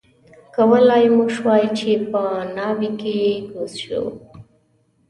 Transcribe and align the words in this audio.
کولای 0.55 1.05
مو 1.15 1.25
شوای 1.35 1.65
چې 1.77 1.89
په 2.09 2.21
ناوې 2.55 2.89
کې 2.99 3.15
کوز 3.49 3.71
شو. 3.83 4.03